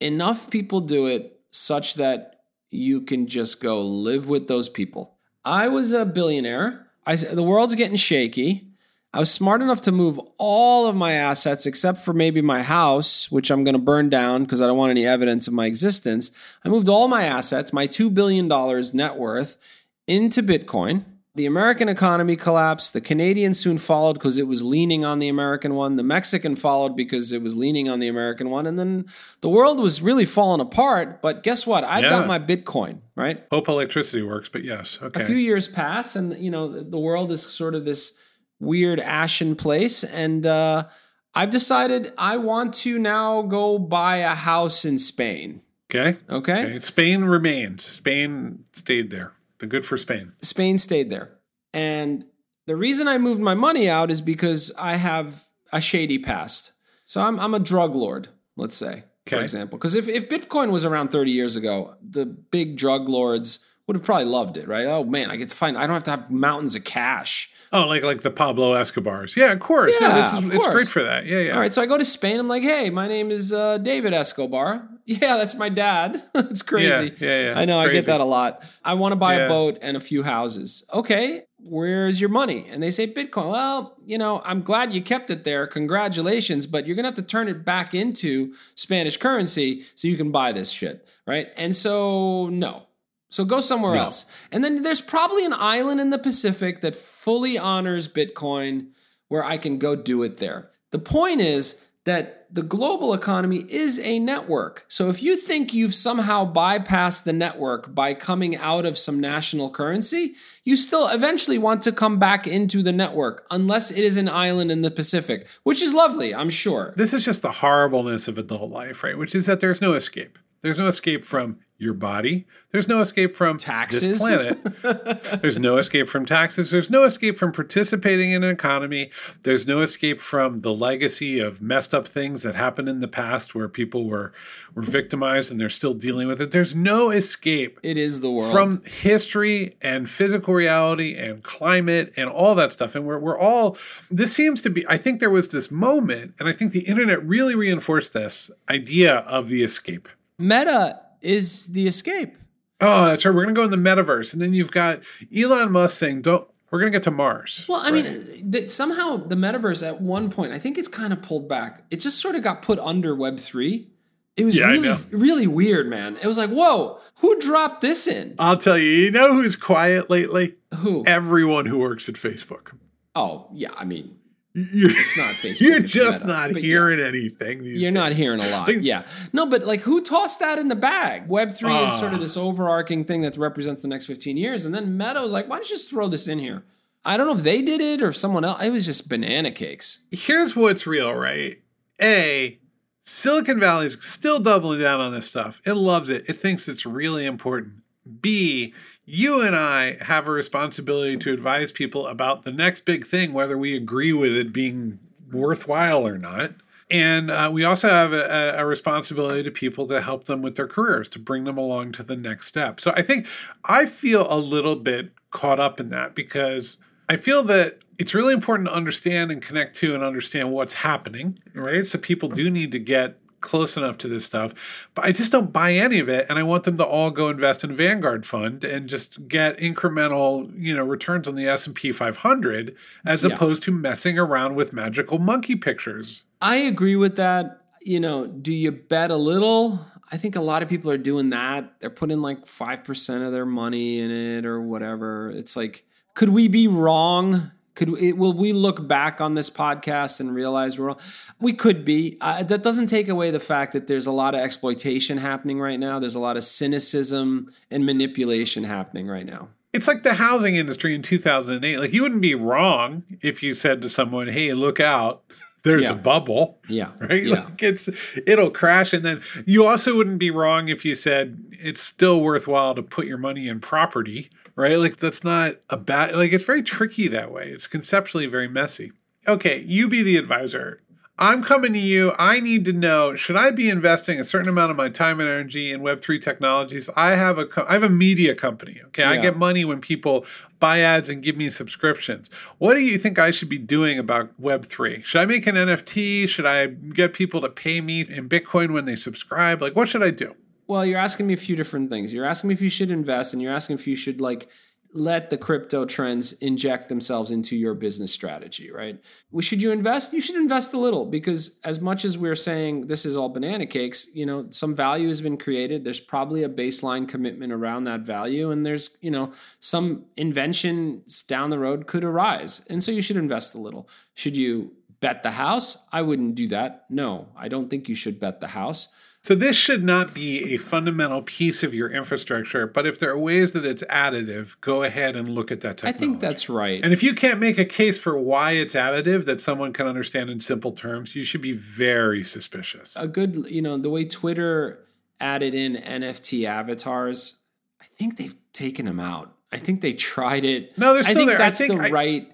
[0.00, 5.16] enough people do it such that you can just go live with those people.
[5.44, 6.86] I was a billionaire.
[7.06, 8.71] I the world's getting shaky.
[9.14, 13.30] I was smart enough to move all of my assets except for maybe my house,
[13.30, 16.30] which I'm going to burn down because I don't want any evidence of my existence.
[16.64, 19.58] I moved all my assets, my $2 billion net worth,
[20.06, 21.04] into Bitcoin.
[21.34, 22.94] The American economy collapsed.
[22.94, 25.96] The Canadian soon followed because it was leaning on the American one.
[25.96, 28.66] The Mexican followed because it was leaning on the American one.
[28.66, 29.06] And then
[29.40, 31.22] the world was really falling apart.
[31.22, 31.84] But guess what?
[31.84, 32.10] I've yeah.
[32.10, 33.44] got my Bitcoin, right?
[33.50, 34.98] Hope electricity works, but yes.
[35.02, 35.22] Okay.
[35.22, 38.18] A few years pass, and you know the world is sort of this
[38.62, 40.04] weird ashen place.
[40.04, 40.86] And uh,
[41.34, 45.60] I've decided I want to now go buy a house in Spain.
[45.90, 46.18] Okay.
[46.30, 46.64] Okay.
[46.64, 46.78] okay.
[46.78, 47.80] Spain remained.
[47.80, 49.32] Spain stayed there.
[49.58, 50.32] The good for Spain.
[50.40, 51.30] Spain stayed there.
[51.74, 52.24] And
[52.66, 56.72] the reason I moved my money out is because I have a shady past.
[57.04, 59.36] So I'm, I'm a drug lord, let's say, okay.
[59.36, 59.78] for example.
[59.78, 64.06] Because if, if Bitcoin was around 30 years ago, the big drug lords would have
[64.06, 64.86] probably loved it, right?
[64.86, 67.86] Oh man, I get to find, I don't have to have mountains of cash Oh,
[67.86, 69.34] like like the Pablo Escobars.
[69.34, 69.94] Yeah, of course.
[69.98, 71.24] Yeah, no, this is, it's great for that.
[71.24, 71.52] Yeah, yeah.
[71.54, 72.38] All right, so I go to Spain.
[72.38, 74.88] I'm like, hey, my name is uh, David Escobar.
[75.04, 76.22] Yeah, that's my dad.
[76.36, 77.12] it's crazy.
[77.18, 77.58] Yeah, yeah, yeah.
[77.58, 77.82] I know.
[77.82, 77.90] Crazy.
[77.90, 78.64] I get that a lot.
[78.84, 79.46] I want to buy yeah.
[79.46, 80.84] a boat and a few houses.
[80.94, 82.68] Okay, where's your money?
[82.70, 83.50] And they say Bitcoin.
[83.50, 85.66] Well, you know, I'm glad you kept it there.
[85.66, 90.16] Congratulations, but you're going to have to turn it back into Spanish currency so you
[90.16, 91.48] can buy this shit, right?
[91.56, 92.86] And so no.
[93.32, 94.02] So go somewhere No.
[94.02, 94.26] else.
[94.52, 98.88] And then there's probably an island in the Pacific that fully honors Bitcoin
[99.28, 100.68] where I can go do it there.
[100.90, 104.84] The point is that the global economy is a network.
[104.88, 109.70] So if you think you've somehow bypassed the network by coming out of some national
[109.70, 114.28] currency, you still eventually want to come back into the network unless it is an
[114.28, 116.92] island in the Pacific, which is lovely, I'm sure.
[116.96, 119.16] This is just the horribleness of adult life, right?
[119.16, 120.38] Which is that there's no escape.
[120.62, 122.46] There's no escape from your body.
[122.70, 124.00] There's no escape from Taxes.
[124.00, 125.42] This planet.
[125.42, 126.70] There's no escape from taxes.
[126.70, 129.10] There's no escape from participating in an economy.
[129.42, 133.54] There's no escape from the legacy of messed up things that happened in the past
[133.56, 134.32] where people were
[134.74, 136.52] were victimized and they're still dealing with it.
[136.52, 138.52] There's no escape It is the world.
[138.52, 142.94] from history and physical reality and climate and all that stuff.
[142.94, 143.76] And we're, we're all,
[144.10, 147.22] this seems to be, I think there was this moment, and I think the internet
[147.26, 150.08] really reinforced this idea of the escape.
[150.42, 152.36] Meta is the escape.
[152.80, 153.32] Oh, that's right.
[153.32, 154.32] We're going to go in the metaverse.
[154.32, 155.00] And then you've got
[155.34, 157.64] Elon Musk saying, don't, we're going to get to Mars.
[157.68, 161.22] Well, I mean, that somehow the metaverse at one point, I think it's kind of
[161.22, 161.84] pulled back.
[161.90, 163.88] It just sort of got put under Web three.
[164.36, 166.16] It was Yeah, really, really weird, man.
[166.16, 168.34] It was like, whoa, who dropped this in?
[168.38, 170.54] I'll tell you, you know who's quiet lately?
[170.78, 171.04] Who?
[171.06, 172.72] Everyone who works at Facebook.
[173.14, 173.72] Oh, yeah.
[173.76, 174.16] I mean,
[174.54, 175.60] You're, it's not Facebook.
[175.60, 177.62] you're just not But yeah, hearing anything.
[177.64, 178.68] You're not hearing a lot.
[178.68, 179.04] Like, Yeah.
[179.32, 181.26] No, but like, who tossed that in the bag?
[181.28, 181.98] Web three is Ah.
[182.00, 185.32] sort of this overarching thing that represents the next 15 years, and then Meta was
[185.32, 186.64] like, why don't you just throw this in here?
[187.04, 188.62] I don't know if they did it or if someone else.
[188.62, 190.00] It was just banana cakes.
[190.12, 191.58] here's what's real, right?
[192.00, 192.58] A,
[193.00, 195.60] Silicon Valley's still doubling down on this stuff.
[195.64, 196.24] It loves it.
[196.28, 197.82] It thinks it's really important.
[198.20, 203.32] B, you and I have a responsibility to advise people about the next big thing,
[203.32, 204.98] whether we agree with it being
[205.30, 206.52] worthwhile or not.
[206.90, 210.68] And uh, we also have a, a responsibility to people to help them with their
[210.68, 212.80] careers, to bring them along to the next step.
[212.80, 213.26] So I think
[213.64, 216.76] I feel a little bit caught up in that because
[217.08, 221.38] I feel that it's really important to understand and connect to and understand what's happening,
[221.54, 221.86] right?
[221.86, 224.54] So people do need to get close enough to this stuff,
[224.94, 226.24] but I just don't buy any of it.
[226.30, 230.50] And I want them to all go invest in Vanguard Fund and just get incremental,
[230.56, 232.74] you know, returns on the S and P 500
[233.04, 233.34] as Yeah.
[233.34, 236.22] opposed to messing around with magical monkey pictures.
[236.40, 237.58] I agree with that.
[237.84, 239.84] You know, do you bet a little?
[240.10, 241.80] I think a lot of people are doing that.
[241.80, 245.30] They're putting like 5% of their money in it or whatever.
[245.30, 247.50] It's like, could we be wrong?
[247.74, 250.98] Could we, will we look back on this podcast and realize we're wrong?
[251.40, 252.18] We could be.
[252.20, 255.80] Uh, that doesn't take away the fact that there's a lot of exploitation happening right
[255.80, 255.98] now.
[255.98, 259.48] There's a lot of cynicism and manipulation happening right now.
[259.72, 261.78] It's like the housing industry in 2008.
[261.78, 265.22] Like you wouldn't be wrong if you said to someone, "Hey, look out.
[265.62, 265.92] There's Yeah.
[265.92, 266.90] a bubble." Yeah.
[267.00, 267.24] right?
[267.24, 267.44] Yeah.
[267.44, 267.88] Like it's
[268.26, 272.74] it'll crash, and then you also wouldn't be wrong if you said it's still worthwhile
[272.74, 274.78] to put your money in property, right?
[274.78, 276.14] Like that's not a bad.
[276.14, 277.48] Like it's very tricky that way.
[277.48, 278.92] It's conceptually very messy.
[279.26, 280.80] Okay, you be the advisor.
[281.18, 282.14] I'm coming to you.
[282.18, 285.28] I need to know: should I be investing a certain amount of my time and
[285.28, 286.88] energy in Web three technologies?
[286.96, 288.80] I have a co- I have a media company.
[288.86, 290.24] Okay, I get money when people
[290.58, 292.30] buy ads and give me subscriptions.
[292.58, 295.04] What do you think I should be doing about Web3?
[295.04, 296.28] Should I make an NFT?
[296.28, 299.60] Should I get people to pay me in Bitcoin when they subscribe?
[299.60, 300.34] Like, what should I do?
[300.72, 302.14] Well, you're asking me a few different things.
[302.14, 304.48] You're asking me if you should invest, and you're asking if you should like
[304.94, 308.98] let the crypto trends inject themselves into your business strategy, right?
[309.40, 310.14] Should you invest?
[310.14, 313.66] You should invest a little because as much as we're saying this is all banana
[313.66, 315.84] cakes, you know, some value has been created.
[315.84, 319.30] There's probably a baseline commitment around that value, and there's, you know,
[319.60, 322.64] some inventions down the road could arise.
[322.70, 323.90] And so you should invest a little.
[324.14, 325.76] Should you bet the house?
[325.92, 326.86] I wouldn't do that.
[326.88, 328.88] No, I don't think you should bet the house.
[329.24, 333.18] So, this should not be a fundamental piece of your infrastructure, but if there are
[333.18, 336.80] ways that it's additive, go ahead and look at that I think that's right.
[336.82, 340.28] And if you can't make a case for why it's additive that someone can understand
[340.28, 342.96] in simple terms, you should be very suspicious.
[342.96, 344.80] a good you know the way twitter
[345.20, 347.36] added in nft avatars
[347.80, 351.14] i think they've taken them out i think they tried it No, they're i still
[351.14, 351.36] think there.
[351.36, 352.32] I that's think the I- right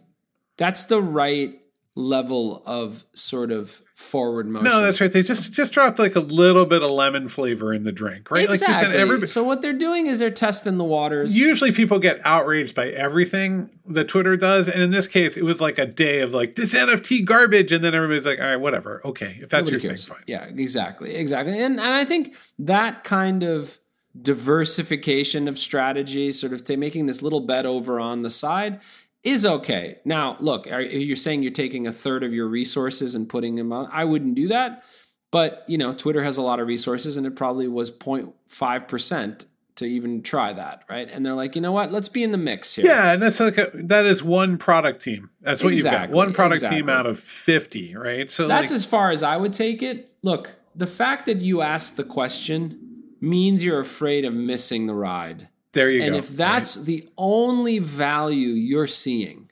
[0.57, 1.61] that's the right
[1.95, 5.11] level of sort of forward motion No, that's right.
[5.11, 8.49] They just just dropped like a little bit of lemon flavor in the drink, right?
[8.49, 12.77] Exactly everybody, so what they're doing is they're testing the waters usually people get outraged
[12.77, 16.33] by everything that Twitter does, and in this case, it was like a day of
[16.33, 19.73] like this NFT garbage, and then everybody's like, all right, whatever, okay, if that's Nobody
[19.73, 20.07] your cares.
[20.07, 20.25] thing, fine.
[20.29, 21.61] Yeah, exactly, exactly.
[21.61, 23.79] And and I think that kind of
[24.21, 28.81] diversification of strategy, sort of ta- making this little bet over on the side,
[29.29, 29.99] is okay.
[30.05, 33.73] Now, look, are, you're saying you're taking a third of your resources and putting them
[33.73, 33.89] on.
[33.93, 34.85] I wouldn't do that.
[35.31, 39.45] But, you know, Twitter has a lot of resources and it probably was 0.5%
[39.77, 41.09] to even try that, right?
[41.11, 41.93] And they're like, you know what?
[41.93, 42.87] Let's be in the mix here.
[42.87, 45.31] Yeah, and that's like a, that is one product team.
[45.43, 46.17] That's what Exactly, you've got.
[46.17, 46.81] One product exactly.
[46.81, 48.31] team out of 50, right?
[48.31, 50.11] So That's like, as far as I would take it.
[50.23, 55.49] Look, the fact that you asked the question means you're afraid of missing the ride.
[55.73, 56.17] There you And go.
[56.17, 59.51] And if that's the only value you're seeing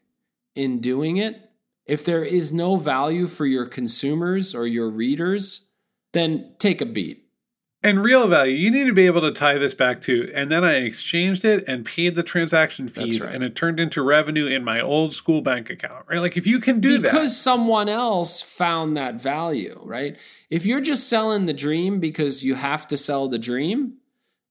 [0.55, 1.51] in doing it,
[1.85, 5.69] if there is no value for your consumers or your readers,
[6.13, 7.23] then take a beat.
[7.83, 10.65] And real value, you need to be able to tie this back to, and then
[10.65, 13.33] I exchanged it and paid the transaction fees, right.
[13.33, 16.21] and it turned into revenue in my old school bank account, right?
[16.21, 17.03] Like if you can do it.
[17.03, 20.19] because someone else found that value, right?
[20.51, 23.99] If you're just selling the dream because you have to sell the dream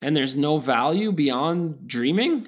[0.05, 2.45] and there's no value beyond dreaming,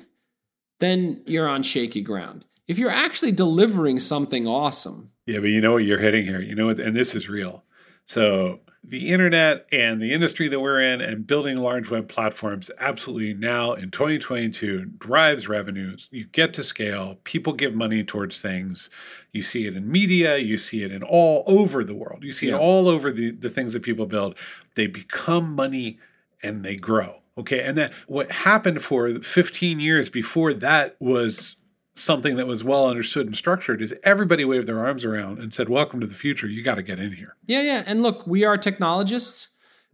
[0.79, 2.45] then you're on shaky ground.
[2.67, 6.53] If you're actually delivering something awesome, yeah, but you know what you're hitting here, you
[6.53, 7.63] know what, and this is real.
[8.05, 13.33] So the internet and the industry that we're in and building large web platforms absolutely
[13.33, 16.07] now in 2022 drives revenues.
[16.11, 18.91] You get to scale, people give money towards things.
[19.31, 22.23] You see it in media, you see it in all over the world.
[22.23, 22.55] You see Yeah.
[22.55, 24.35] it all over the, the things that people build.
[24.75, 25.97] They become money
[26.43, 27.23] and they grow.
[27.37, 27.61] Okay.
[27.61, 31.55] And that what happened for 15 years before that was
[31.95, 35.69] something that was well understood and structured is everybody waved their arms around and said,
[35.69, 36.47] Welcome to the future.
[36.47, 37.35] You got to get in here.
[37.45, 37.83] Yeah, yeah.
[37.85, 39.49] And look, we are technologists.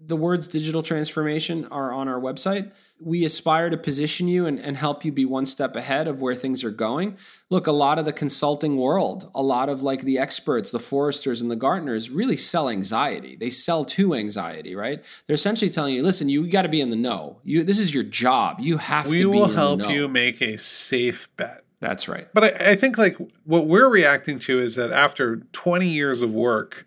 [0.06, 2.72] The words digital transformation are on our website.
[3.00, 6.36] We aspire to position you and, and help you be one step ahead of where
[6.36, 7.18] things are going.
[7.50, 11.42] Look, a lot of the consulting world, a lot of like the experts, the Forresters
[11.42, 13.36] and the Gartners really sell anxiety.
[13.36, 15.04] They sell to anxiety, right?
[15.28, 17.40] They're essentially telling you, listen, you got to be in the know.
[17.44, 18.58] You this is your job.
[18.60, 19.94] You have We to be will in help the know.
[19.94, 21.64] you make a safe bet.
[21.80, 22.28] That's right.
[22.34, 26.32] But I, I think like what we're reacting to is that after 20 years of
[26.32, 26.86] work,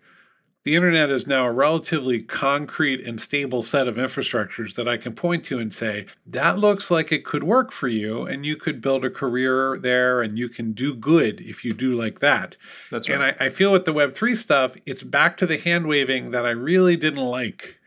[0.67, 5.13] the internet is now a relatively concrete and stable set of infrastructures that I can
[5.13, 8.81] point to and say, that looks like it could work for you, and you could
[8.81, 12.57] build a career there and you can do good if you do like that.
[12.91, 13.37] That's And right.
[13.39, 16.49] I, I feel with the Web3 stuff, it's back to the hand waving that I
[16.49, 17.77] really didn't like.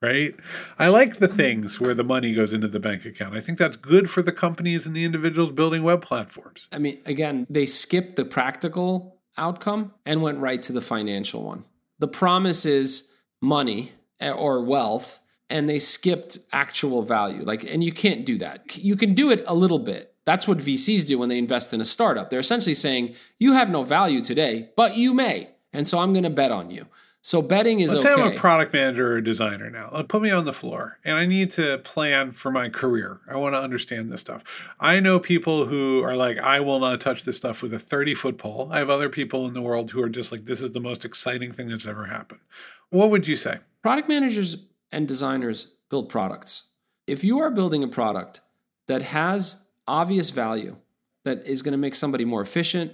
[0.00, 0.34] Right?
[0.78, 3.34] I like the things where the money goes into the bank account.
[3.34, 6.66] I think that's good for the companies and the individuals building web platforms.
[6.72, 11.64] I mean, again, they skipped the practical outcome and went right to the financial one.
[11.98, 17.42] The promise is money eh, or wealth, and they skipped actual value.
[17.42, 18.76] Like, and you can't do that.
[18.76, 20.14] You can do it a little bit.
[20.24, 22.30] That's what VCs do when they invest in a startup.
[22.30, 25.50] They're essentially saying, you have no value today, but you may.
[25.72, 26.86] And so I'm going to bet on you.
[27.26, 28.14] So betting is Let's okay.
[28.14, 30.00] say I'm a product manager or a designer now.
[30.04, 33.18] Put me on the floor and I need to plan for my career.
[33.28, 34.44] I want to understand this stuff.
[34.78, 38.14] I know people who are like, I will not touch this stuff with a 30
[38.14, 38.68] foot pole.
[38.70, 41.04] I have other people in the world who are just like, this is the most
[41.04, 42.42] exciting thing that's ever happened.
[42.90, 43.58] What would you say?
[43.82, 44.58] Product managers
[44.92, 46.68] and designers build products.
[47.08, 48.40] If you are building a product
[48.86, 50.76] that has obvious value,
[51.24, 52.92] that is going to make somebody more efficient,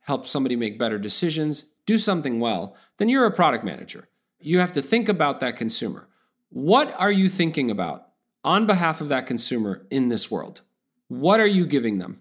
[0.00, 4.08] help somebody make better decisions, do something well, then you're a product manager.
[4.40, 6.08] You have to think about that consumer.
[6.48, 8.08] What are you thinking about
[8.44, 10.62] on behalf of that consumer in this world?
[11.08, 12.20] What are you giving them?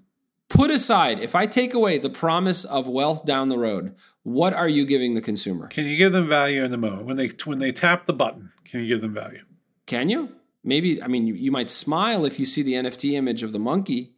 [0.50, 4.67] Put aside, if I take away the promise of wealth down the road, what are
[4.67, 5.67] you giving the consumer?
[5.67, 8.52] Can you give them value in the moment when they when they tap the button?
[8.65, 9.43] Can you give them value?
[9.86, 10.36] Can you?
[10.63, 13.60] Maybe, I mean, you, you might smile if you see the NFT image of the
[13.60, 14.13] monkey.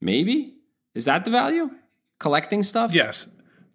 [0.00, 0.54] Maybe.
[0.94, 1.70] Is that the value?
[2.18, 2.94] Collecting stuff?
[2.94, 3.28] Yes,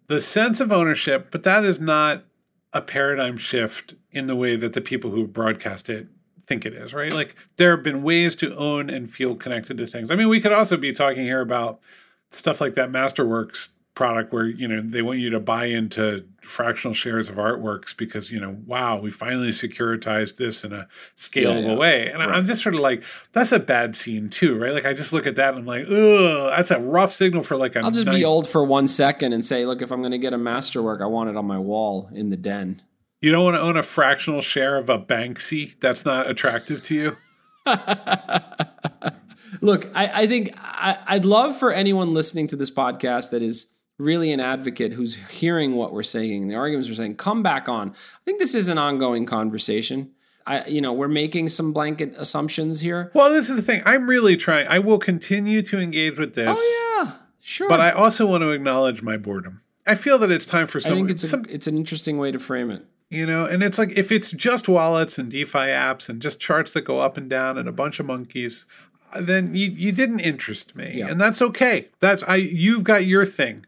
[0.08, 2.24] the sense of ownership, but that is not
[2.72, 6.08] a paradigm shift in the way that the people who broadcast it
[6.46, 7.12] think it is, right?
[7.12, 10.10] Like there have been ways to own and feel connected to things.
[10.10, 11.80] I mean, we could also be talking here about
[12.30, 16.94] stuff like that Masterworks product where, you know, they want you to buy into fractional
[16.94, 21.68] shares of artworks because, you know, wow, we finally securitized this in a scalable Yeah,
[21.72, 21.76] yeah.
[21.76, 22.08] way.
[22.08, 24.72] And I'm just sort of like, that's a bad scene too, right?
[24.72, 27.56] Like I just look at that and I'm like, ugh, that's a rough signal for
[27.56, 29.98] like a I'll just nice- be old for one second and say, look, if I'm
[30.00, 32.80] going to get a masterwork, I want it on my wall in the den.
[33.20, 35.74] You don't want to own a fractional share of a Banksy.
[35.80, 37.16] That's not attractive to you.
[39.60, 43.66] Look, I, I think I, I'd love for anyone listening to this podcast that is
[43.98, 47.90] really an advocate who's hearing what we're saying, the arguments we're saying, come back on.
[47.90, 50.12] I think this is an ongoing conversation.
[50.46, 53.10] I, you know, we're making some blanket assumptions here.
[53.14, 53.82] Well, this is the thing.
[53.84, 54.66] I'm really trying.
[54.68, 57.68] I will continue to engage with this, Oh yeah, sure.
[57.68, 59.60] but I also want to acknowledge my boredom.
[59.86, 62.30] I feel that it's time for I think it's a, some, it's an interesting way
[62.32, 62.84] to frame it.
[63.10, 66.72] you know, and it's like if it's just wallets and DeFi apps and just charts
[66.72, 68.64] that go up and down and a bunch of monkeys,
[69.14, 71.08] uh, then you you didn't interest me, Yeah.
[71.08, 71.88] and that's okay.
[72.00, 73.64] That's I you've got your thing,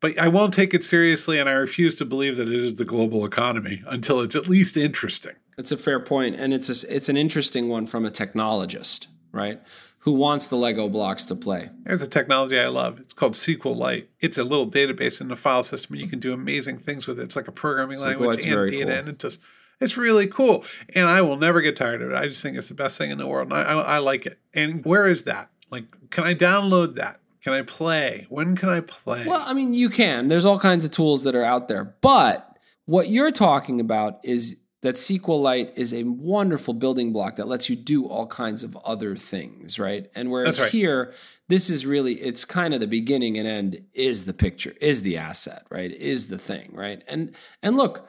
[0.00, 2.84] but I won't take it seriously, and I refuse to believe that it is the
[2.84, 5.36] global economy until it's at least interesting.
[5.58, 9.60] It's a fair point, and it's a, it's an interesting one from a technologist, right?
[10.04, 11.68] Who wants the Lego blocks to play?
[11.84, 12.98] There's a technology I love.
[12.98, 14.06] It's called SQLite.
[14.20, 17.20] It's a little database in the file system, and you can do amazing things with
[17.20, 17.24] it.
[17.24, 18.94] It's like a programming language and data, cool.
[18.94, 19.38] and it just
[19.78, 20.64] it's really cool.
[20.94, 22.16] And I will never get tired of it.
[22.16, 24.24] I just think it's the best thing in the world, and I, I, I like
[24.24, 24.38] it.
[24.54, 25.50] And where is that?
[25.70, 27.19] Like, can I download that?
[27.42, 28.26] Can I play?
[28.28, 29.24] When can I play?
[29.26, 30.28] Well, I mean, you can.
[30.28, 34.58] There's all kinds of tools that are out there, but what you're talking about is
[34.82, 39.14] that SQLite is a wonderful building block that lets you do all kinds of other
[39.14, 40.10] things, right?
[40.14, 40.70] And whereas right.
[40.70, 41.12] here,
[41.48, 45.18] this is really it's kind of the beginning and end is the picture, is the
[45.18, 45.90] asset, right?
[45.90, 47.02] Is the thing, right?
[47.06, 48.08] And and look,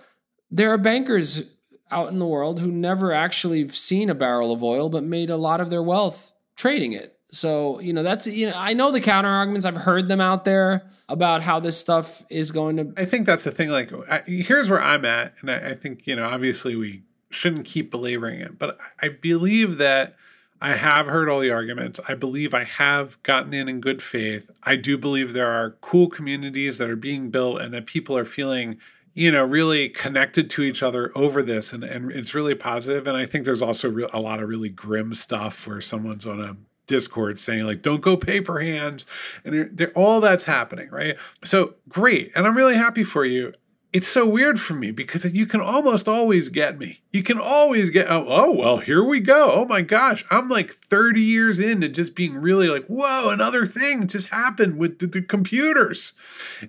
[0.50, 1.44] there are bankers
[1.90, 5.38] out in the world who never actually seen a barrel of oil but made a
[5.38, 7.18] lot of their wealth trading it.
[7.34, 9.66] So, you know, that's you know, I know the counter arguments.
[9.66, 13.46] I've heard them out there about how this stuff is going to I think that's
[13.46, 13.70] the thing.
[13.70, 17.66] Like, I, here's where I'm at, and I, I think you know, obviously, we shouldn't
[17.66, 20.16] keep belaboring it, but I believe that
[20.60, 22.02] I have heard all the arguments.
[22.06, 24.52] I believe I have gotten in in good faith.
[24.64, 28.26] I do believe there are cool communities that are being built, and that people are
[28.26, 28.78] feeling.
[29.14, 33.08] You know, really connected to each other over this, and, and it's really positive.
[33.08, 36.40] And I think there's also re- a lot of really grim stuff where someone's on
[36.40, 36.56] a
[36.88, 39.06] Discord saying like, "Don't go paper hands,"
[39.44, 41.16] and they're, they're, all that's happening, right?
[41.44, 43.54] So great, and I'm really happy for you.
[43.94, 47.02] It's so weird for me because you can almost always get me.
[47.12, 49.52] You can always get oh, oh well, here we go.
[49.52, 54.08] Oh my gosh, I'm like 30 years into just being really like, whoa, another thing
[54.08, 56.14] just happened with the, the computers,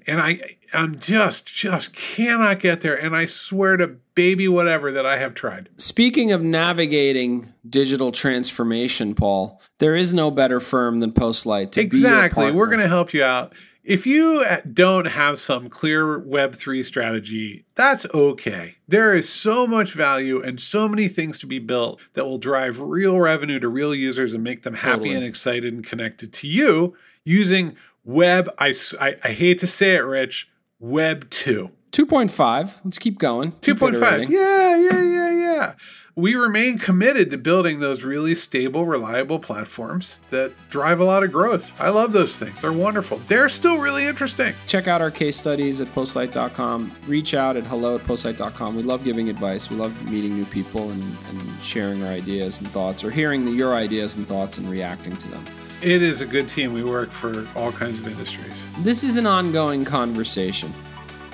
[0.07, 0.41] and I
[0.75, 3.01] I'm just just cannot get there.
[3.01, 5.68] And I swear to baby whatever that I have tried.
[5.77, 12.51] Speaking of navigating digital transformation, Paul, there is no better firm than Postlight to Exactly.
[12.53, 13.53] We're going to help you out.
[13.85, 18.76] If you uh, don't have some clear Web3 strategy, that's okay.
[18.87, 22.80] There is so much value and so many things to be built that will drive
[22.80, 26.97] real revenue to real users and make them happy and excited and connected to you
[27.24, 30.49] using Web, I I hate to say it, Rich,
[30.80, 31.70] Web 2.
[31.93, 32.80] 2.5.
[32.85, 33.53] Let's keep going.
[33.53, 33.89] 2.5.
[33.89, 34.33] iterating.
[34.33, 35.74] Yeah, yeah, yeah, yeah.
[36.15, 41.33] We remain committed to building those really stable, reliable platforms that drive a lot of
[41.33, 41.75] growth.
[41.81, 42.61] I love those things.
[42.61, 43.19] They're wonderful.
[43.29, 44.53] They're still really interesting.
[44.67, 46.93] Check out our case studies at postlight.com.
[47.07, 48.77] Reach out at hello at postlight.com.
[48.77, 49.71] We love giving advice.
[49.71, 53.53] We love meeting new people and, and sharing our ideas and thoughts or hearing the,
[53.53, 55.43] your ideas and thoughts and reacting to them.
[55.81, 56.75] It is a good team.
[56.75, 58.53] We work for all kinds of industries.
[58.81, 60.75] This is an ongoing conversation.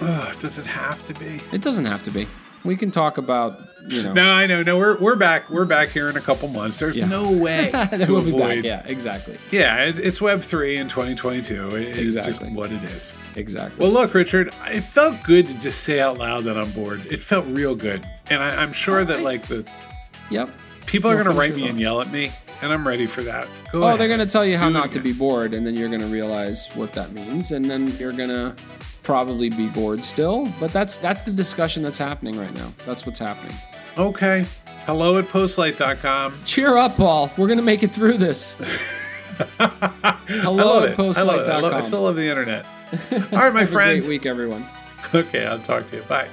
[0.01, 1.41] Ugh, does it have to be?
[1.51, 2.29] It doesn't have to be.
[2.65, 3.57] We can talk about,
[3.87, 4.13] you know.
[4.13, 4.63] No, I know.
[4.63, 5.49] No, we're, we're back.
[5.49, 6.79] We're back here in a couple months.
[6.79, 7.07] There's Yeah.
[7.07, 8.65] no way to we'll avoid.
[8.65, 9.37] Yeah, exactly.
[9.51, 11.77] Yeah, it, it's Web three in 2022.
[11.77, 12.51] It- It's just Exactly.
[12.53, 13.13] what it is.
[13.37, 13.81] Exactly.
[13.83, 17.07] Well, look, Richard, it felt good to just say out loud that I'm bored.
[17.11, 19.65] It felt real good, and I, I'm sure that like the
[20.31, 20.51] yep.
[20.87, 22.33] people are going to write me and yell at me,
[22.63, 23.47] and I'm ready for that.
[23.71, 24.01] Go Oh, ahead.
[24.01, 26.01] they're going to tell you how Do not to be bored, and then you're going
[26.01, 28.57] to realize what that means, and then you're going to
[29.09, 30.47] probably be bored still.
[30.61, 32.71] But that's that's the discussion that's happening right now.
[32.85, 33.57] That's what's happening.
[33.97, 34.45] Okay.
[34.85, 36.35] Hello at postlight.com.
[36.45, 37.31] Cheer up, Paul.
[37.39, 38.55] We're going to make it through this.
[39.59, 40.99] Hello at it.
[40.99, 41.73] I.
[41.73, 42.67] I, I still love the internet.
[43.13, 44.01] All right, my Have a friend.
[44.03, 44.65] great week, everyone.
[45.15, 46.03] Okay, I'll talk to you.
[46.03, 46.29] Bye.